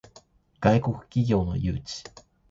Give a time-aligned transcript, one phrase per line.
[0.61, 2.09] 外国企業の誘致